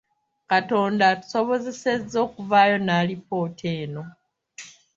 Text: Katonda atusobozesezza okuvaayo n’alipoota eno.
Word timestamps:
Katonda 0.49 1.03
atusobozesezza 1.13 2.17
okuvaayo 2.25 2.77
n’alipoota 2.81 3.67
eno. 3.83 4.03